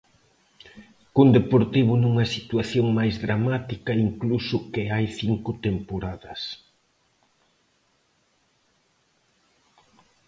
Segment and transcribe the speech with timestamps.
[1.13, 6.41] Cun Deportivo nunha situación máis dramática incluso que hai cinco temporadas.